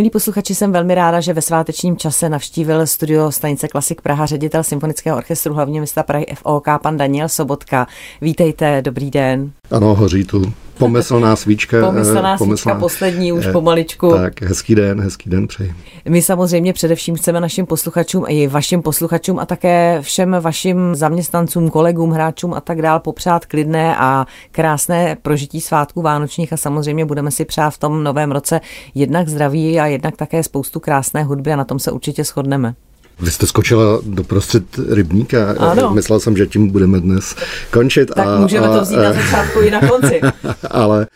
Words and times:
Milí 0.00 0.10
posluchači, 0.10 0.54
jsem 0.54 0.72
velmi 0.72 0.94
ráda, 0.94 1.20
že 1.20 1.32
ve 1.32 1.42
svátečním 1.42 1.96
čase 1.96 2.28
navštívil 2.28 2.86
studio 2.86 3.32
stanice 3.32 3.68
Klasik 3.68 4.00
Praha 4.00 4.26
ředitel 4.26 4.64
Symfonického 4.64 5.18
orchestru 5.18 5.54
hlavně 5.54 5.80
města 5.80 6.02
Prahy 6.02 6.26
FOK, 6.34 6.66
pan 6.82 6.96
Daniel 6.96 7.28
Sobotka. 7.28 7.86
Vítejte, 8.20 8.82
dobrý 8.82 9.10
den. 9.10 9.52
Ano, 9.70 9.94
hoří 9.94 10.24
tu 10.24 10.52
pomyslná 10.80 11.36
svíčka. 11.36 11.86
Pomyslná, 11.86 12.36
pomyslná 12.36 12.36
svíčka, 12.36 12.74
poslední 12.74 13.32
už 13.32 13.46
pomaličku. 13.52 14.10
Tak, 14.10 14.42
hezký 14.42 14.74
den, 14.74 15.00
hezký 15.00 15.30
den 15.30 15.46
přeji. 15.46 15.74
My 16.08 16.22
samozřejmě 16.22 16.72
především 16.72 17.14
chceme 17.14 17.40
našim 17.40 17.66
posluchačům 17.66 18.24
i 18.28 18.46
vašim 18.46 18.82
posluchačům 18.82 19.38
a 19.38 19.46
také 19.46 19.98
všem 20.02 20.36
vašim 20.40 20.94
zaměstnancům, 20.94 21.70
kolegům, 21.70 22.10
hráčům 22.10 22.54
a 22.54 22.60
tak 22.60 22.82
dál 22.82 23.00
popřát 23.00 23.46
klidné 23.46 23.96
a 23.96 24.26
krásné 24.50 25.16
prožití 25.22 25.60
svátků 25.60 26.02
vánočních 26.02 26.52
a 26.52 26.56
samozřejmě 26.56 27.04
budeme 27.04 27.30
si 27.30 27.44
přát 27.44 27.70
v 27.70 27.78
tom 27.78 28.04
novém 28.04 28.32
roce 28.32 28.60
jednak 28.94 29.28
zdraví 29.28 29.80
a 29.80 29.86
jednak 29.86 30.16
také 30.16 30.42
spoustu 30.42 30.80
krásné 30.80 31.22
hudby 31.22 31.52
a 31.52 31.56
na 31.56 31.64
tom 31.64 31.78
se 31.78 31.90
určitě 31.90 32.24
shodneme. 32.24 32.74
Vy 33.20 33.30
jste 33.30 33.46
skočila 33.46 34.00
do 34.06 34.24
prostřed 34.24 34.64
rybníka. 34.88 35.54
Ano. 35.58 35.94
Myslel 35.94 36.20
jsem, 36.20 36.36
že 36.36 36.46
tím 36.46 36.68
budeme 36.68 37.00
dnes 37.00 37.36
končit. 37.70 38.10
Tak 38.14 38.26
a, 38.26 38.38
můžeme 38.40 38.66
a, 38.66 38.74
to 38.74 38.80
vzít 38.80 38.96
na 38.96 39.12
začátku 39.22 39.60
i 39.60 39.70
na 39.70 39.80
konci. 39.80 40.20
ale 40.70 41.06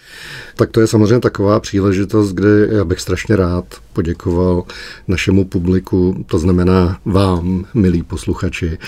tak 0.57 0.71
to 0.71 0.81
je 0.81 0.87
samozřejmě 0.87 1.21
taková 1.21 1.61
příležitost, 1.61 2.33
kdy 2.33 2.49
já 2.71 2.85
bych 2.85 3.01
strašně 3.01 3.37
rád 3.37 3.65
poděkoval 3.93 4.63
našemu 5.09 5.45
publiku, 5.45 6.25
to 6.27 6.39
znamená 6.39 6.99
vám, 7.05 7.67
milí 7.75 8.03
posluchači, 8.03 8.79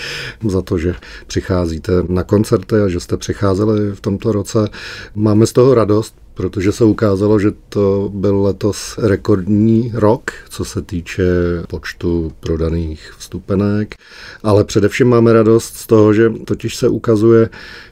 za 0.47 0.61
to, 0.61 0.77
že 0.77 0.95
přicházíte 1.27 1.91
na 2.07 2.23
koncerty 2.23 2.75
a 2.75 2.87
že 2.87 2.99
jste 2.99 3.17
přicházeli 3.17 3.95
v 3.95 4.01
tomto 4.01 4.31
roce. 4.31 4.69
Máme 5.15 5.45
z 5.45 5.53
toho 5.53 5.73
radost, 5.73 6.15
protože 6.37 6.71
se 6.71 6.83
ukázalo, 6.83 7.39
že 7.39 7.51
to 7.69 8.11
byl 8.13 8.41
letos 8.41 8.97
rekordní 8.97 9.91
rok, 9.93 10.31
co 10.49 10.65
se 10.65 10.81
týče 10.81 11.23
počtu 11.67 12.31
prodaných 12.39 13.13
vstupenek, 13.17 13.95
ale 14.43 14.63
především 14.63 15.07
máme 15.07 15.33
radost 15.33 15.75
z 15.75 15.87
toho, 15.87 16.13
že 16.13 16.29
totiž 16.29 16.75
se 16.75 16.89
ukazuje, 16.89 17.49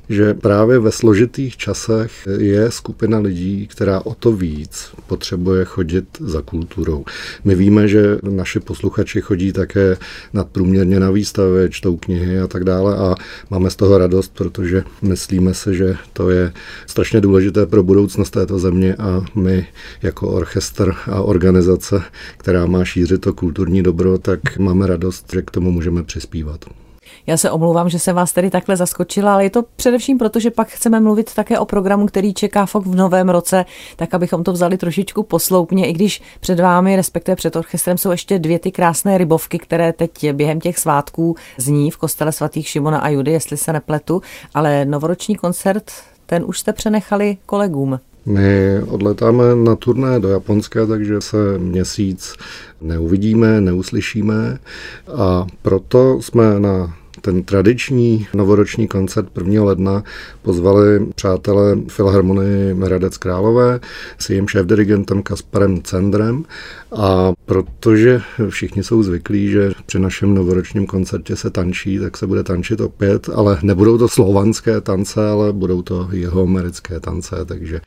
že 0.09 0.34
právě 0.34 0.80
ve 0.80 0.92
složitých 0.92 1.58
časech 1.58 2.11
je 2.38 2.72
skupina 2.72 3.20
lidí, 3.20 3.67
která 3.67 4.02
o 4.06 4.14
to 4.14 4.31
víc 4.31 4.89
potřebuje 5.08 5.66
chodit 5.66 6.06
za 6.20 6.42
kulturou. 6.42 7.06
My 7.44 7.56
víme, 7.56 7.88
že 7.88 8.17
naši 8.23 8.59
posluchači 8.59 9.22
chodí 9.22 9.53
také 9.53 9.97
nadprůměrně 10.34 11.00
na 11.00 11.12
výstavy, 11.12 11.67
čtou 11.70 11.97
knihy 11.97 12.39
a 12.39 12.47
tak 12.47 12.64
dále 12.64 12.97
a 12.97 13.16
máme 13.50 13.70
z 13.70 13.75
toho 13.75 13.97
radost, 13.97 14.31
protože 14.36 14.84
myslíme 15.02 15.53
si, 15.53 15.75
že 15.75 15.95
to 16.14 16.30
je 16.30 16.53
strašně 16.88 17.22
důležité 17.22 17.66
pro 17.66 17.84
budoucnost 17.84 18.30
této 18.30 18.59
země 18.59 18.95
a 18.95 19.22
my 19.36 19.67
jako 20.02 20.30
orchestr 20.30 20.94
a 21.12 21.22
organizace, 21.22 22.02
která 22.38 22.66
má 22.66 22.86
šířit 22.86 23.22
to 23.22 23.34
kulturní 23.34 23.84
dobro, 23.84 24.17
tak 24.17 24.58
máme 24.58 24.88
radost, 24.88 25.25
že 25.34 25.42
k 25.42 25.52
tomu 25.52 25.72
můžeme 25.72 26.03
přispívat. 26.03 26.84
Já 27.28 27.38
se 27.38 27.52
omlouvám, 27.52 27.89
že 27.89 28.00
se 28.00 28.14
vás 28.14 28.34
tady 28.34 28.50
takhle 28.50 28.78
zaskočila, 28.78 29.34
ale 29.34 29.44
je 29.44 29.50
to 29.50 29.64
především 29.75 30.17
proto, 30.17 30.39
že 30.39 30.52
pak 30.52 30.67
chceme 30.67 31.00
mluvit 31.00 31.34
také 31.34 31.59
o 31.59 31.66
programu, 31.66 32.06
který 32.06 32.34
čeká 32.34 32.66
FOK 32.66 32.86
v 32.86 32.95
novém 32.95 33.30
roce, 33.30 33.66
tak 33.95 34.14
abychom 34.14 34.44
to 34.44 34.52
vzali 34.52 34.78
trošičku 34.78 35.23
posloupně, 35.23 35.88
i 35.88 35.94
když 35.94 36.22
před 36.39 36.59
vámi, 36.59 36.95
respektive 36.95 37.36
před 37.36 37.56
orchestrem, 37.56 37.97
jsou 37.97 38.12
ještě 38.12 38.39
dvě 38.39 38.59
ty 38.59 38.72
krásné 38.72 39.17
rybovky, 39.17 39.59
které 39.59 39.94
teď 39.94 40.31
během 40.31 40.59
těch 40.59 40.80
svátků 40.80 41.36
zní 41.58 41.92
v 41.92 41.97
kostele 41.97 42.31
svatých 42.31 42.67
Šimona 42.67 43.00
a 43.00 43.09
Judy, 43.09 43.31
jestli 43.31 43.58
se 43.58 43.73
nepletu, 43.73 44.22
ale 44.53 44.86
novoroční 44.86 45.36
koncert, 45.36 45.92
ten 46.25 46.44
už 46.47 46.59
jste 46.59 46.73
přenechali 46.73 47.38
kolegům. 47.45 48.00
My 48.26 48.81
odletáme 48.88 49.44
na 49.56 49.76
turné 49.76 50.20
do 50.20 50.30
Japonska, 50.30 50.86
takže 50.86 51.22
se 51.22 51.58
měsíc 51.58 52.36
neuvidíme, 52.81 53.62
neuslyšíme. 53.62 54.59
A 55.16 55.48
proto 55.62 56.22
jsme 56.22 56.59
na 56.59 56.96
ten 57.26 57.44
tradiční 57.44 58.28
novoroční 58.34 58.88
koncert 58.88 59.38
1. 59.38 59.64
ledna 59.64 60.03
pozvali 60.41 61.06
přátelé 61.16 61.78
Filharmonie 61.88 62.74
Hradec 62.74 63.18
Králové 63.18 63.80
s 64.18 64.30
jejím 64.30 64.46
šéf-dirigentem 64.46 65.24
Kasparem 65.24 65.81
Cendrem 65.81 66.44
a 66.91 67.34
protože 67.46 68.22
všichni 68.50 68.84
jsou 68.84 69.03
zvyklí, 69.03 69.50
že 69.50 69.72
při 69.85 70.00
našem 70.00 70.35
novoročním 70.35 70.85
koncertě 70.85 71.35
se 71.35 71.50
tančí, 71.50 72.00
tak 72.00 72.18
se 72.18 72.28
bude 72.28 72.44
tančit 72.44 72.81
opět, 72.81 73.30
ale 73.35 73.59
nebudou 73.62 73.97
to 73.97 74.08
slovanské 74.08 74.81
tance, 74.81 75.30
ale 75.30 75.53
budou 75.53 75.81
to 75.81 76.08
jeho 76.12 76.41
americké 76.41 77.00
tance, 77.00 77.35
takže 77.46 77.81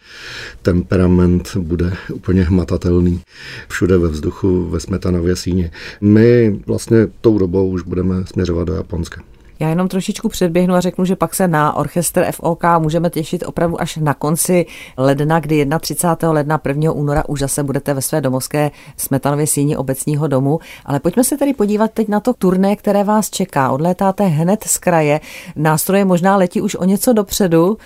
temperament 0.63 1.57
bude 1.57 1.93
úplně 2.15 2.43
hmatatelný 2.43 3.21
všude 3.69 3.99
ve 3.99 4.09
vzduchu, 4.09 4.69
ve 4.69 4.81
smetanově 4.81 5.37
síně. 5.37 5.71
My 6.01 6.61
vlastně 6.67 7.07
tou 7.21 7.39
dobou 7.39 7.69
už 7.69 7.83
budeme 7.83 8.27
směřovat 8.27 8.65
do 8.65 8.75
Japonska. 8.75 9.28
Já 9.61 9.69
jenom 9.69 9.89
trošičku 9.89 10.29
předběhnu 10.29 10.75
a 10.75 10.81
řeknu, 10.81 11.05
že 11.05 11.17
pak 11.17 11.35
se 11.35 11.49
na 11.49 11.77
orchestr 11.77 12.27
FOK 12.33 12.65
můžeme 12.79 13.11
těšit 13.11 13.45
opravdu 13.47 13.81
až 13.81 13.97
na 13.97 14.15
konci 14.15 14.67
ledna, 14.97 15.41
kdy 15.41 15.67
31. 15.81 16.33
ledna 16.33 16.61
1. 16.67 16.93
února 16.93 17.29
už 17.29 17.41
zase 17.41 17.63
budete 17.63 17.95
ve 17.95 18.03
své 18.03 18.21
domovské 18.21 18.71
Smetanově 18.97 19.47
síni 19.47 19.77
obecního 19.77 20.29
domu. 20.29 20.59
Ale 20.85 21.01
pojďme 21.01 21.25
se 21.25 21.37
tedy 21.37 21.55
podívat 21.55 21.91
teď 21.91 22.09
na 22.09 22.21
to 22.21 22.33
turné, 22.33 22.77
které 22.77 23.05
vás 23.05 23.31
čeká. 23.31 23.71
Odlétáte 23.71 24.25
hned 24.25 24.65
z 24.65 24.79
kraje, 24.79 25.21
nástroje 25.57 26.05
možná 26.05 26.37
letí 26.37 26.61
už 26.61 26.75
o 26.75 26.85
něco 26.85 27.13
dopředu. 27.13 27.79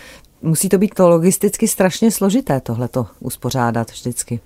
Musí 0.42 0.68
to 0.68 0.78
být 0.78 0.94
to 0.94 1.08
logisticky 1.08 1.68
strašně 1.68 2.10
složité 2.10 2.60
tohleto 2.60 3.06
uspořádat 3.20 3.90
vždycky 3.90 4.40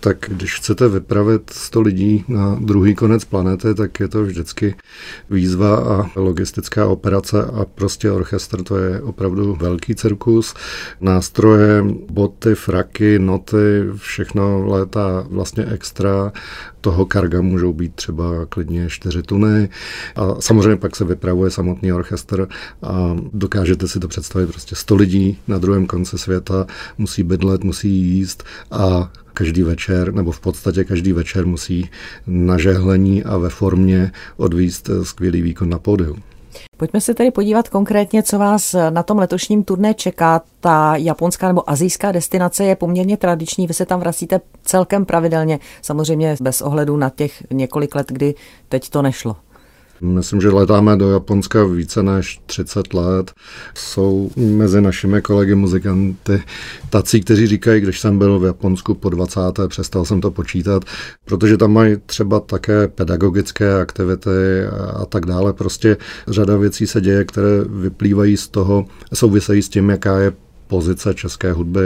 tak 0.00 0.16
když 0.28 0.54
chcete 0.54 0.88
vypravit 0.88 1.50
100 1.50 1.80
lidí 1.80 2.24
na 2.28 2.56
druhý 2.60 2.94
konec 2.94 3.24
planety, 3.24 3.74
tak 3.74 4.00
je 4.00 4.08
to 4.08 4.22
vždycky 4.22 4.74
výzva 5.30 5.76
a 5.76 6.10
logistická 6.16 6.86
operace 6.86 7.44
a 7.44 7.64
prostě 7.64 8.10
orchestr 8.10 8.62
to 8.62 8.76
je 8.76 9.02
opravdu 9.02 9.54
velký 9.54 9.94
cirkus. 9.94 10.54
Nástroje, 11.00 11.84
boty, 12.10 12.54
fraky, 12.54 13.18
noty, 13.18 13.84
všechno 13.96 14.66
létá 14.66 15.26
vlastně 15.30 15.64
extra. 15.64 16.32
Toho 16.88 17.06
karga 17.06 17.40
můžou 17.40 17.72
být 17.72 17.94
třeba 17.94 18.46
klidně 18.48 18.90
4 18.90 19.22
tuny 19.22 19.68
a 20.16 20.40
samozřejmě 20.40 20.76
pak 20.76 20.96
se 20.96 21.04
vypravuje 21.04 21.50
samotný 21.50 21.92
orchestr 21.92 22.48
a 22.82 23.16
dokážete 23.32 23.88
si 23.88 24.00
to 24.00 24.08
představit 24.08 24.46
prostě 24.46 24.74
100 24.74 24.94
lidí 24.94 25.38
na 25.48 25.58
druhém 25.58 25.86
konci 25.86 26.18
světa 26.18 26.66
musí 26.98 27.22
bydlet, 27.22 27.64
musí 27.64 27.88
jíst 27.88 28.44
a 28.70 29.12
každý 29.34 29.62
večer, 29.62 30.14
nebo 30.14 30.32
v 30.32 30.40
podstatě 30.40 30.84
každý 30.84 31.12
večer 31.12 31.46
musí 31.46 31.90
na 32.26 32.58
žehlení 32.58 33.24
a 33.24 33.36
ve 33.36 33.48
formě 33.48 34.12
odvíst 34.36 34.90
skvělý 35.02 35.42
výkon 35.42 35.68
na 35.68 35.78
pódiu. 35.78 36.16
Pojďme 36.76 37.00
se 37.00 37.14
tedy 37.14 37.30
podívat 37.30 37.68
konkrétně, 37.68 38.22
co 38.22 38.38
vás 38.38 38.74
na 38.90 39.02
tom 39.02 39.18
letošním 39.18 39.64
turné 39.64 39.94
čeká. 39.94 40.42
Ta 40.60 40.96
japonská 40.96 41.48
nebo 41.48 41.70
azijská 41.70 42.12
destinace 42.12 42.64
je 42.64 42.76
poměrně 42.76 43.16
tradiční, 43.16 43.66
vy 43.66 43.74
se 43.74 43.86
tam 43.86 44.00
vracíte 44.00 44.40
celkem 44.62 45.04
pravidelně, 45.04 45.58
samozřejmě 45.82 46.36
bez 46.40 46.62
ohledu 46.62 46.96
na 46.96 47.10
těch 47.10 47.42
několik 47.50 47.94
let, 47.94 48.06
kdy 48.12 48.34
teď 48.68 48.88
to 48.90 49.02
nešlo. 49.02 49.36
Myslím, 50.00 50.40
že 50.40 50.50
letáme 50.50 50.96
do 50.96 51.10
Japonska 51.10 51.64
více 51.64 52.02
než 52.02 52.40
30 52.46 52.94
let. 52.94 53.32
Jsou 53.74 54.30
mezi 54.36 54.80
našimi 54.80 55.22
kolegy 55.22 55.54
muzikanty 55.54 56.42
tací, 56.90 57.20
kteří 57.20 57.46
říkají, 57.46 57.80
když 57.80 58.00
jsem 58.00 58.18
byl 58.18 58.38
v 58.38 58.44
Japonsku 58.44 58.94
po 58.94 59.08
20. 59.08 59.40
přestal 59.68 60.04
jsem 60.04 60.20
to 60.20 60.30
počítat, 60.30 60.84
protože 61.24 61.56
tam 61.56 61.72
mají 61.72 61.96
třeba 62.06 62.40
také 62.40 62.88
pedagogické 62.88 63.80
aktivity 63.80 64.64
a 64.94 65.06
tak 65.06 65.26
dále. 65.26 65.52
Prostě 65.52 65.96
řada 66.28 66.56
věcí 66.56 66.86
se 66.86 67.00
děje, 67.00 67.24
které 67.24 67.64
vyplývají 67.68 68.36
z 68.36 68.48
toho, 68.48 68.84
souvisejí 69.14 69.62
s 69.62 69.68
tím, 69.68 69.90
jaká 69.90 70.18
je 70.18 70.32
pozice 70.68 71.14
české 71.14 71.52
hudby 71.52 71.80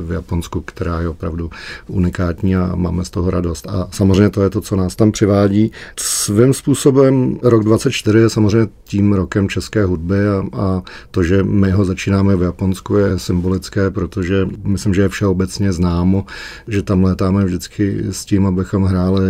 v 0.00 0.12
Japonsku, 0.12 0.60
která 0.60 1.00
je 1.00 1.08
opravdu 1.08 1.50
unikátní 1.86 2.56
a 2.56 2.72
máme 2.74 3.04
z 3.04 3.10
toho 3.10 3.30
radost. 3.30 3.66
A 3.68 3.88
samozřejmě 3.90 4.30
to 4.30 4.42
je 4.42 4.50
to, 4.50 4.60
co 4.60 4.76
nás 4.76 4.96
tam 4.96 5.12
přivádí. 5.12 5.72
Svým 5.96 6.54
způsobem 6.54 7.38
rok 7.42 7.64
24 7.64 8.18
je 8.18 8.30
samozřejmě 8.30 8.68
tím 8.84 9.12
rokem 9.12 9.48
české 9.48 9.84
hudby 9.84 10.28
a, 10.28 10.44
a 10.52 10.82
to, 11.10 11.22
že 11.22 11.42
my 11.42 11.70
ho 11.70 11.84
začínáme 11.84 12.36
v 12.36 12.42
Japonsku, 12.42 12.96
je 12.96 13.18
symbolické, 13.18 13.90
protože 13.90 14.48
myslím, 14.64 14.94
že 14.94 15.02
je 15.02 15.08
všeobecně 15.08 15.72
známo, 15.72 16.26
že 16.68 16.82
tam 16.82 17.04
létáme 17.04 17.44
vždycky 17.44 17.98
s 18.10 18.24
tím, 18.24 18.46
abychom 18.46 18.84
hráli 18.84 19.22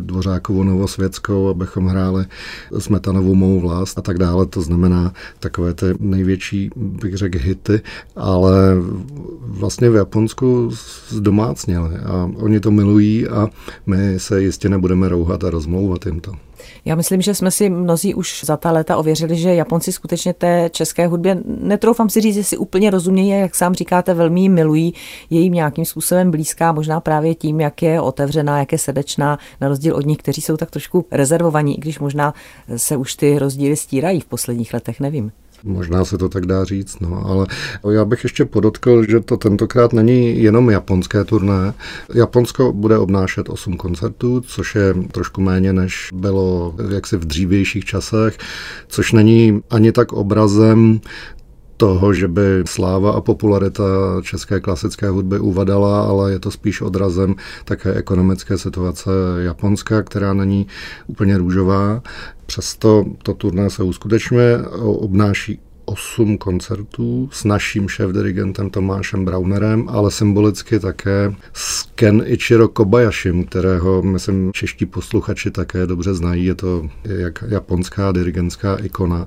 Dvořákovou 0.00 0.62
Novosvětskou, 0.62 1.48
abychom 1.48 1.86
hráli 1.86 2.24
Smetanovou 2.78 3.34
Mou 3.34 3.60
vlast 3.60 3.98
a 3.98 4.02
tak 4.02 4.18
dále. 4.18 4.46
To 4.46 4.62
znamená 4.62 5.12
takové 5.40 5.74
ty 5.74 5.86
největší, 5.98 6.70
bych 6.76 7.16
řekl, 7.16 7.38
hity, 7.40 7.80
ale 8.16 8.51
ale 8.52 8.76
vlastně 9.46 9.90
v 9.90 9.94
Japonsku 9.94 10.70
zdomácněli 11.08 11.96
a 11.96 12.30
oni 12.36 12.60
to 12.60 12.70
milují 12.70 13.28
a 13.28 13.48
my 13.86 14.20
se 14.20 14.42
jistě 14.42 14.68
nebudeme 14.68 15.08
rouhat 15.08 15.44
a 15.44 15.50
rozmlouvat 15.50 16.06
jim 16.06 16.20
to. 16.20 16.32
Já 16.84 16.94
myslím, 16.94 17.22
že 17.22 17.34
jsme 17.34 17.50
si 17.50 17.70
mnozí 17.70 18.14
už 18.14 18.44
za 18.44 18.56
ta 18.56 18.70
léta 18.70 18.96
ověřili, 18.96 19.36
že 19.36 19.54
Japonci 19.54 19.92
skutečně 19.92 20.34
té 20.34 20.70
české 20.72 21.06
hudbě, 21.06 21.38
netroufám 21.44 22.10
si 22.10 22.20
říct, 22.20 22.34
že 22.34 22.44
si 22.44 22.56
úplně 22.56 22.90
rozumějí, 22.90 23.28
jak 23.28 23.54
sám 23.54 23.74
říkáte, 23.74 24.14
velmi 24.14 24.48
milují, 24.48 24.94
je 25.30 25.40
jim 25.40 25.52
nějakým 25.52 25.84
způsobem 25.84 26.30
blízká, 26.30 26.72
možná 26.72 27.00
právě 27.00 27.34
tím, 27.34 27.60
jak 27.60 27.82
je 27.82 28.00
otevřená, 28.00 28.58
jak 28.58 28.72
je 28.72 28.78
srdečná, 28.78 29.38
na 29.60 29.68
rozdíl 29.68 29.96
od 29.96 30.06
nich, 30.06 30.18
kteří 30.18 30.40
jsou 30.40 30.56
tak 30.56 30.70
trošku 30.70 31.06
rezervovaní, 31.10 31.78
i 31.78 31.80
když 31.80 31.98
možná 31.98 32.34
se 32.76 32.96
už 32.96 33.14
ty 33.14 33.38
rozdíly 33.38 33.76
stírají 33.76 34.20
v 34.20 34.26
posledních 34.26 34.74
letech, 34.74 35.00
nevím. 35.00 35.32
Možná 35.64 36.04
se 36.04 36.18
to 36.18 36.28
tak 36.28 36.46
dá 36.46 36.64
říct, 36.64 37.00
no, 37.00 37.26
ale 37.26 37.46
já 37.90 38.04
bych 38.04 38.22
ještě 38.22 38.44
podotkl, 38.44 39.10
že 39.10 39.20
to 39.20 39.36
tentokrát 39.36 39.92
není 39.92 40.42
jenom 40.42 40.70
japonské 40.70 41.24
turné. 41.24 41.74
Japonsko 42.14 42.72
bude 42.72 42.98
obnášet 42.98 43.48
8 43.48 43.76
koncertů, 43.76 44.40
což 44.40 44.74
je 44.74 44.94
trošku 45.12 45.40
méně, 45.40 45.72
než 45.72 46.08
bylo 46.14 46.74
jaksi 46.94 47.16
v 47.16 47.24
dřívějších 47.24 47.84
časech, 47.84 48.38
což 48.88 49.12
není 49.12 49.62
ani 49.70 49.92
tak 49.92 50.12
obrazem 50.12 51.00
toho, 51.82 52.14
že 52.14 52.30
by 52.30 52.62
sláva 52.62 53.18
a 53.18 53.20
popularita 53.20 53.82
české 54.22 54.60
klasické 54.60 55.08
hudby 55.08 55.38
uvadala, 55.38 56.06
ale 56.06 56.32
je 56.32 56.38
to 56.38 56.50
spíš 56.50 56.80
odrazem 56.80 57.34
také 57.64 57.94
ekonomické 57.94 58.58
situace 58.58 59.10
Japonska, 59.38 60.02
která 60.02 60.34
není 60.34 60.66
úplně 61.06 61.38
růžová. 61.38 62.02
Přesto 62.46 63.04
to 63.22 63.34
turné 63.34 63.70
se 63.70 63.82
uskutečňuje, 63.82 64.62
obnáší 64.78 65.60
osm 65.84 66.38
koncertů 66.38 67.28
s 67.32 67.44
naším 67.44 67.88
šéf-dirigentem 67.88 68.70
Tomášem 68.70 69.24
Braunerem, 69.24 69.88
ale 69.88 70.10
symbolicky 70.10 70.80
také 70.80 71.34
s 71.52 71.82
Ken 71.94 72.22
Ichiro 72.26 72.68
Kobayashim, 72.68 73.44
kterého, 73.44 74.02
myslím, 74.02 74.52
čeští 74.52 74.86
posluchači 74.86 75.50
také 75.50 75.86
dobře 75.86 76.14
znají. 76.14 76.44
Je 76.44 76.54
to 76.54 76.88
jak 77.04 77.44
japonská 77.48 78.12
dirigentská 78.12 78.76
ikona. 78.76 79.26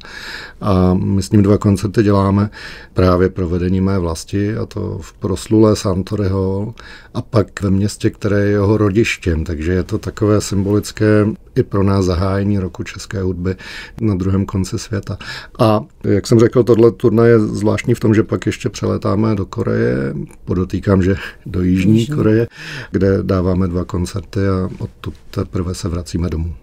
A 0.62 0.94
my 0.94 1.24
s 1.24 1.31
ním 1.31 1.42
dva 1.42 1.57
koncerty 1.57 2.04
děláme 2.04 2.50
právě 2.94 3.30
provedení 3.30 3.81
mé 3.81 4.00
vlasti, 4.00 4.58
a 4.58 4.66
to 4.66 5.00
v 5.01 5.13
proslulé 5.13 5.75
Santory 5.75 6.30
Hall 6.30 6.74
a 7.13 7.22
pak 7.22 7.62
ve 7.62 7.69
městě, 7.69 8.10
které 8.10 8.40
je 8.40 8.50
jeho 8.50 8.78
rodištěm. 8.78 9.44
Takže 9.44 9.72
je 9.72 9.84
to 9.84 9.98
takové 9.98 10.42
symbolické 10.42 11.25
i 11.56 11.63
pro 11.63 11.84
nás 11.84 12.06
zahájení 12.06 12.60
roku 12.60 12.84
české 12.84 13.22
hudby 13.22 13.56
na 14.01 14.16
druhém 14.16 14.46
konci 14.46 14.80
světa. 14.80 15.18
A 15.60 15.81
jak 16.04 16.28
jsem 16.28 16.40
řekl, 16.40 16.45
tohle 16.64 16.92
turné 16.92 17.28
je 17.28 17.40
zvláštní 17.40 17.94
v 17.94 18.00
tom, 18.00 18.14
že 18.14 18.24
pak 18.24 18.46
ještě 18.46 18.70
přeletáme 18.70 19.36
do 19.36 19.46
Koreje, 19.46 20.14
podotýkám, 20.46 21.02
že 21.02 21.16
do 21.46 21.62
Jižní, 21.62 22.00
Jižní. 22.00 22.16
Koreje, 22.16 22.48
kde 22.92 23.24
dáváme 23.24 23.68
dva 23.68 23.86
koncerty 23.86 24.40
a 24.48 24.70
odtud 24.80 25.14
teprve 25.32 25.76
se 25.76 25.90
vracíme 25.90 26.30
domů. 26.30 26.56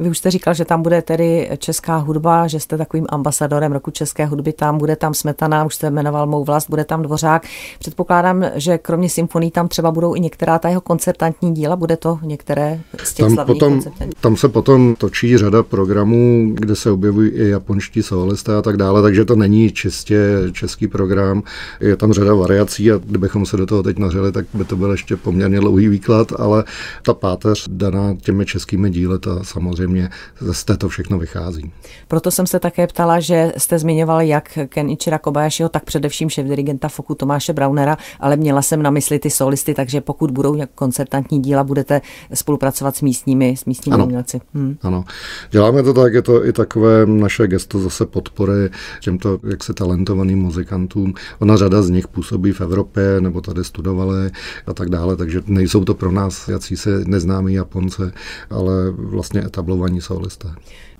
Vy 0.00 0.10
už 0.10 0.18
jste 0.18 0.30
říkal, 0.30 0.54
že 0.54 0.64
tam 0.64 0.82
bude 0.82 1.02
tedy 1.02 1.50
česká 1.58 1.96
hudba, 1.96 2.46
že 2.46 2.60
jste 2.60 2.78
takovým 2.78 3.06
ambasadorem 3.08 3.72
roku 3.72 3.90
české 3.90 4.26
hudby, 4.26 4.52
tam 4.52 4.78
bude 4.78 4.96
tam 4.96 5.14
Smetana, 5.14 5.64
už 5.64 5.74
jste 5.74 5.90
jmenoval 5.90 6.26
mou 6.26 6.44
vlast, 6.44 6.70
bude 6.70 6.84
tam 6.84 7.02
Dvořák. 7.02 7.46
Předpokládám, 7.78 8.44
že 8.54 8.78
kromě 8.78 9.08
symfoní 9.08 9.50
tam 9.50 9.68
třeba 9.68 9.90
budou 9.90 10.14
i 10.14 10.20
některá 10.20 10.58
ta 10.58 10.68
jeho 10.68 10.80
koncertantní 10.80 11.54
díla, 11.54 11.76
bude 11.76 11.96
to 11.96 12.18
některé 12.22 12.80
z 13.04 13.14
těch 13.14 13.36
tam, 13.36 13.46
potom, 13.46 13.80
tam 14.20 14.36
se 14.36 14.48
potom 14.48 14.94
točí 14.98 15.38
řada 15.38 15.62
programů, 15.62 16.50
kde 16.54 16.76
se 16.76 16.90
objevují 16.90 17.30
i 17.30 17.48
japonští 17.48 18.02
solisté 18.02 18.56
a 18.56 18.62
tak 18.62 18.76
dále, 18.76 19.02
takže 19.02 19.24
to 19.24 19.36
není 19.36 19.70
čistě 19.70 20.30
český 20.52 20.88
program, 20.88 21.42
je 21.80 21.96
tam 21.96 22.12
řada 22.12 22.34
variací 22.34 22.92
a 22.92 22.98
kdybychom 23.04 23.46
se 23.46 23.56
do 23.56 23.66
toho 23.66 23.82
teď 23.82 23.98
nařeli, 23.98 24.32
tak 24.32 24.46
by 24.54 24.64
to 24.64 24.76
byl 24.76 24.90
ještě 24.90 25.16
poměrně 25.16 25.60
dlouhý 25.60 25.88
výklad, 25.88 26.32
ale 26.38 26.64
ta 27.02 27.14
páteř 27.14 27.66
daná 27.70 28.14
těmi 28.20 28.46
českými 28.46 28.90
díly, 28.90 29.18
ta 29.18 29.38
samozřejmě 29.42 29.85
samozřejmě 29.86 30.08
z 30.52 30.64
této 30.64 30.88
všechno 30.88 31.18
vychází. 31.18 31.72
Proto 32.08 32.30
jsem 32.30 32.46
se 32.46 32.60
také 32.60 32.86
ptala, 32.86 33.20
že 33.20 33.52
jste 33.56 33.78
zmiňoval 33.78 34.20
jak 34.20 34.58
Ken 34.68 34.90
Ichira 34.90 35.18
Kobayashiho, 35.18 35.68
tak 35.68 35.84
především 35.84 36.30
šéf 36.30 36.46
dirigenta 36.46 36.88
Foku 36.88 37.14
Tomáše 37.14 37.52
Braunera, 37.52 37.96
ale 38.20 38.36
měla 38.36 38.62
jsem 38.62 38.82
na 38.82 38.90
mysli 38.90 39.18
ty 39.18 39.30
solisty, 39.30 39.74
takže 39.74 40.00
pokud 40.00 40.30
budou 40.30 40.60
koncertantní 40.74 41.42
díla, 41.42 41.64
budete 41.64 42.00
spolupracovat 42.34 42.96
s 42.96 43.02
místními, 43.02 43.56
s 43.56 43.64
místními 43.64 43.94
ano. 43.94 44.04
umělci. 44.04 44.40
Hmm. 44.54 44.76
Ano, 44.82 45.04
děláme 45.50 45.82
to 45.82 45.94
tak, 45.94 46.14
je 46.14 46.22
to 46.22 46.46
i 46.46 46.52
takové 46.52 47.06
naše 47.06 47.46
gesto 47.46 47.78
zase 47.78 48.06
podpory 48.06 48.70
těmto 49.00 49.38
jaksi 49.50 49.74
talentovaným 49.74 50.38
muzikantům. 50.38 51.14
Ona 51.38 51.56
řada 51.56 51.82
z 51.82 51.90
nich 51.90 52.08
působí 52.08 52.52
v 52.52 52.60
Evropě 52.60 53.02
nebo 53.20 53.40
tady 53.40 53.64
studovali 53.64 54.30
a 54.66 54.74
tak 54.74 54.88
dále, 54.88 55.16
takže 55.16 55.42
nejsou 55.46 55.84
to 55.84 55.94
pro 55.94 56.12
nás 56.12 56.48
jací 56.48 56.76
se 56.76 57.04
neznámí 57.04 57.54
Japonci, 57.54 58.02
ale 58.50 58.90
vlastně 58.90 59.44
etablovaní 59.44 59.75
etablovaní 59.76 60.00
solisté. 60.00 60.48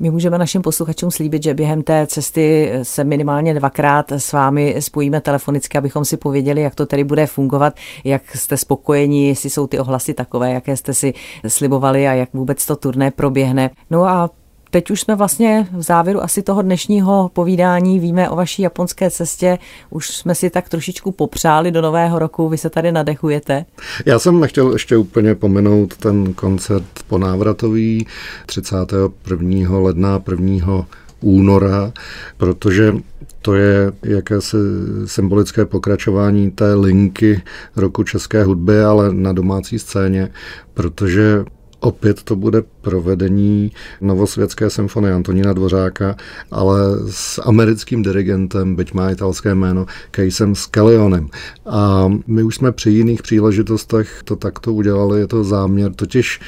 My 0.00 0.10
můžeme 0.10 0.38
našim 0.38 0.62
posluchačům 0.62 1.10
slíbit, 1.10 1.42
že 1.42 1.54
během 1.54 1.82
té 1.82 2.06
cesty 2.06 2.72
se 2.82 3.04
minimálně 3.04 3.54
dvakrát 3.54 4.12
s 4.12 4.32
vámi 4.32 4.76
spojíme 4.78 5.20
telefonicky, 5.20 5.78
abychom 5.78 6.04
si 6.04 6.16
pověděli, 6.16 6.62
jak 6.62 6.74
to 6.74 6.86
tedy 6.86 7.04
bude 7.04 7.26
fungovat, 7.26 7.74
jak 8.04 8.36
jste 8.36 8.56
spokojeni, 8.56 9.28
jestli 9.28 9.50
jsou 9.50 9.66
ty 9.66 9.78
ohlasy 9.78 10.14
takové, 10.14 10.52
jaké 10.52 10.76
jste 10.76 10.94
si 10.94 11.14
slibovali 11.48 12.08
a 12.08 12.12
jak 12.12 12.32
vůbec 12.32 12.66
to 12.66 12.76
turné 12.76 13.10
proběhne. 13.10 13.70
No 13.90 14.04
a 14.04 14.30
Teď 14.76 14.90
už 14.90 15.00
jsme 15.00 15.14
vlastně 15.14 15.68
v 15.72 15.82
závěru 15.82 16.22
asi 16.22 16.42
toho 16.42 16.62
dnešního 16.62 17.30
povídání, 17.32 18.00
víme 18.00 18.30
o 18.30 18.36
vaší 18.36 18.62
japonské 18.62 19.10
cestě, 19.10 19.58
už 19.90 20.08
jsme 20.10 20.34
si 20.34 20.50
tak 20.50 20.68
trošičku 20.68 21.12
popřáli 21.12 21.70
do 21.70 21.82
nového 21.82 22.18
roku, 22.18 22.48
vy 22.48 22.58
se 22.58 22.70
tady 22.70 22.92
nadechujete. 22.92 23.64
Já 24.06 24.18
jsem 24.18 24.40
nechtěl 24.40 24.72
ještě 24.72 24.96
úplně 24.96 25.34
pomenout 25.34 25.96
ten 25.96 26.32
koncert 26.32 26.84
ponávratový 27.06 28.06
31. 28.46 29.78
ledna, 29.78 30.22
1 30.30 30.86
února, 31.20 31.92
protože 32.36 32.94
to 33.42 33.54
je 33.54 33.92
jakési 34.02 34.56
symbolické 35.04 35.64
pokračování 35.64 36.50
té 36.50 36.74
linky 36.74 37.42
roku 37.76 38.02
české 38.02 38.44
hudby, 38.44 38.80
ale 38.80 39.14
na 39.14 39.32
domácí 39.32 39.78
scéně, 39.78 40.28
protože 40.74 41.44
Opět 41.80 42.22
to 42.22 42.36
bude 42.36 42.62
provedení 42.80 43.72
Novosvětské 44.00 44.70
symfonie 44.70 45.14
Antonína 45.14 45.52
Dvořáka, 45.52 46.16
ale 46.50 46.80
s 47.10 47.42
americkým 47.42 48.02
dirigentem, 48.02 48.76
byť 48.76 48.94
má 48.94 49.10
italské 49.10 49.54
jméno, 49.54 49.86
Casem 50.16 50.54
Scalionem. 50.54 51.28
A 51.66 52.12
my 52.26 52.42
už 52.42 52.54
jsme 52.56 52.72
při 52.72 52.90
jiných 52.90 53.22
příležitostech 53.22 54.20
to 54.24 54.36
takto 54.36 54.72
udělali, 54.72 55.20
je 55.20 55.26
to 55.26 55.44
záměr, 55.44 55.92
totiž 55.92 56.40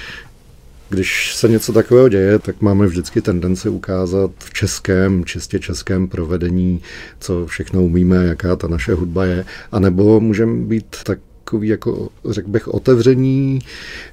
když 0.91 1.35
se 1.35 1.49
něco 1.49 1.73
takového 1.73 2.09
děje, 2.09 2.39
tak 2.39 2.61
máme 2.61 2.87
vždycky 2.87 3.23
tendenci 3.23 3.69
ukázat 3.69 4.31
v 4.39 4.53
českém, 4.53 5.25
čistě 5.25 5.59
českém 5.59 6.09
provedení, 6.09 6.81
co 7.21 7.47
všechno 7.47 7.85
umíme, 7.85 8.25
jaká 8.27 8.57
ta 8.57 8.69
naše 8.69 8.95
hudba 8.95 9.25
je. 9.25 9.45
A 9.73 9.79
nebo 9.79 10.21
můžeme 10.21 10.67
být 10.67 10.97
tak 11.05 11.19
takový, 11.49 11.69
jako 11.69 12.09
řekl 12.31 12.49
bych, 12.51 12.69
otevření, 12.69 13.59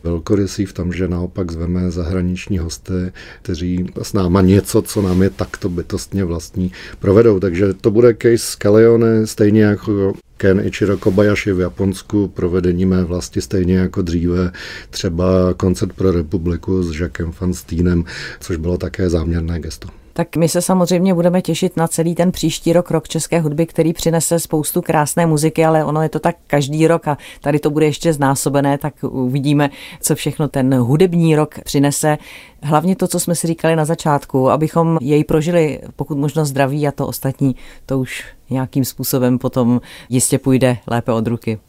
velkorysý 0.04 0.66
v 0.66 0.74
tom, 0.74 0.94
že 0.94 1.08
naopak 1.08 1.52
zveme 1.52 1.92
zahraniční 1.92 2.58
hosty, 2.58 3.12
kteří 3.42 3.86
s 4.02 4.14
náma 4.14 4.42
něco, 4.42 4.82
co 4.82 5.02
nám 5.02 5.24
je 5.24 5.30
takto 5.30 5.70
bytostně 5.70 6.24
vlastní, 6.24 6.72
provedou. 7.00 7.40
Takže 7.40 7.74
to 7.74 7.92
bude 7.92 8.14
case 8.14 8.38
Scalione, 8.38 9.28
stejně 9.28 9.64
jako 9.64 10.14
Ken 10.38 10.60
Ichiro 10.66 10.98
Kobayashi 10.98 11.54
v 11.54 11.60
Japonsku, 11.60 12.28
provedení 12.28 12.86
mé 12.86 13.04
vlasti 13.04 13.42
stejně 13.42 13.78
jako 13.78 14.02
dříve, 14.02 14.52
třeba 14.90 15.54
koncert 15.58 15.94
pro 15.94 16.12
republiku 16.12 16.84
s 16.84 17.00
Jackem 17.00 17.32
Van 17.42 17.54
Steenem, 17.54 18.04
což 18.40 18.58
bylo 18.58 18.78
také 18.78 19.10
záměrné 19.10 19.60
gesto. 19.60 19.88
Tak 20.18 20.36
my 20.36 20.50
se 20.50 20.62
samozřejmě 20.62 21.14
budeme 21.14 21.42
těšit 21.42 21.78
na 21.78 21.88
celý 21.88 22.16
ten 22.16 22.32
příští 22.32 22.74
rok, 22.74 22.92
rok 22.92 23.08
české 23.08 23.40
hudby, 23.40 23.66
který 23.66 23.94
přinese 23.94 24.40
spoustu 24.40 24.82
krásné 24.82 25.26
muziky, 25.26 25.66
ale 25.66 25.86
ono 25.86 26.02
je 26.02 26.10
to 26.10 26.20
tak 26.20 26.36
každý 26.48 26.88
rok 26.88 27.08
a 27.08 27.18
tady 27.42 27.60
to 27.60 27.70
bude 27.70 27.86
ještě 27.86 28.14
znásobené, 28.14 28.78
tak 28.78 28.94
uvidíme, 29.04 29.70
co 30.02 30.16
všechno 30.16 30.48
ten 30.48 30.76
hudební 30.76 31.36
rok 31.36 31.56
přinese. 31.64 32.18
Hlavně 32.66 32.96
to, 32.96 33.08
co 33.08 33.20
jsme 33.20 33.36
si 33.36 33.48
říkali 33.48 33.76
na 33.76 33.86
začátku, 33.86 34.50
abychom 34.50 34.98
jej 35.02 35.24
prožili 35.24 35.80
pokud 35.96 36.18
možno 36.18 36.46
zdraví 36.46 36.88
a 36.88 36.92
to 36.92 37.08
ostatní, 37.08 37.56
to 37.86 38.00
už 38.00 38.26
nějakým 38.50 38.86
způsobem 38.86 39.38
potom 39.38 39.82
jistě 40.10 40.40
půjde 40.40 40.78
lépe 40.88 41.12
od 41.12 41.28
ruky. 41.28 41.60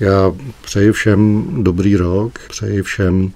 Já 0.00 0.32
přeji 0.62 0.92
všem 0.92 1.46
dobrý 1.62 1.96
rok, 1.96 2.38
přeji 2.48 2.82
všem 2.82 3.32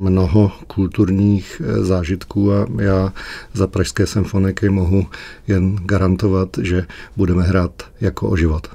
mnoho 0.00 0.52
kulturních 0.66 1.62
eh, 1.64 1.84
zážitků 1.84 2.52
a 2.52 2.66
já 2.80 3.12
za 3.52 3.66
Pražské 3.66 4.06
symfoniky 4.06 4.68
mohu 4.68 5.06
jen 5.46 5.76
garantovat, 5.76 6.48
že 6.62 6.86
budeme 7.16 7.42
hrát 7.42 7.82
jako 8.00 8.28
o 8.28 8.36
život. 8.36 8.68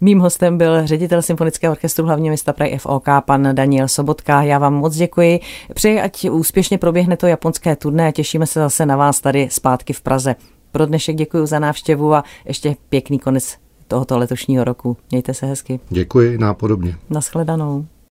Mým 0.00 0.18
hostem 0.18 0.58
byl 0.58 0.86
ředitel 0.86 1.22
Symfonického 1.22 1.72
orchestru 1.72 2.06
hlavně 2.06 2.30
města 2.30 2.52
Prahy 2.52 2.78
FOK, 2.78 3.08
pan 3.20 3.48
Daniel 3.52 3.88
Sobotka. 3.88 4.42
Já 4.42 4.58
vám 4.58 4.74
moc 4.74 4.96
děkuji. 4.96 5.40
Přeji, 5.74 6.00
ať 6.00 6.28
úspěšně 6.30 6.78
proběhne 6.78 7.16
to 7.16 7.26
japonské 7.26 7.76
turné 7.76 8.08
a 8.08 8.12
těšíme 8.12 8.46
se 8.46 8.60
zase 8.60 8.86
na 8.86 8.96
vás 8.96 9.20
tady 9.20 9.48
zpátky 9.50 9.92
v 9.92 10.00
Praze. 10.00 10.36
Pro 10.72 10.86
dnešek 10.86 11.16
děkuji 11.16 11.46
za 11.46 11.58
návštěvu 11.58 12.14
a 12.14 12.24
ještě 12.44 12.76
pěkný 12.88 13.18
konec 13.18 13.56
tohoto 13.88 14.18
letošního 14.18 14.64
roku. 14.64 14.96
Mějte 15.10 15.34
se 15.34 15.46
hezky. 15.46 15.80
Děkuji, 15.90 16.38
nápodobně. 16.38 16.96
Naschledanou. 17.10 17.86